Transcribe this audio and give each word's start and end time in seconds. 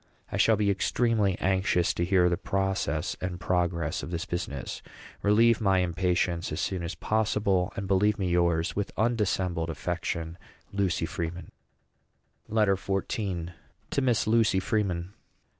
I 0.31 0.37
shall 0.37 0.55
be 0.55 0.71
extremely 0.71 1.37
anxious 1.37 1.93
to 1.93 2.03
hear 2.03 2.27
the 2.27 2.35
process 2.35 3.15
and 3.21 3.39
progress 3.39 4.01
of 4.01 4.09
this 4.09 4.25
business. 4.25 4.81
Relieve 5.21 5.61
my 5.61 5.77
impatience 5.77 6.51
as 6.51 6.59
soon 6.59 6.81
as 6.81 6.95
possible; 6.95 7.71
and 7.75 7.87
believe 7.87 8.17
me 8.17 8.27
yours 8.31 8.75
with 8.75 8.91
undissembled 8.97 9.69
affection. 9.69 10.39
LUCY 10.73 11.05
FREEMAN. 11.05 11.51
LETTER 12.49 12.75
XIV. 12.77 13.53
TO 13.91 14.01
MISS 14.01 14.25
LUCY 14.25 14.59
FREEMAN. 14.59 15.13